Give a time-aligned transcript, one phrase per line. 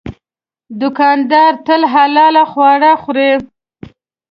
[0.81, 3.31] دوکاندار تل حلال خواړه خوري.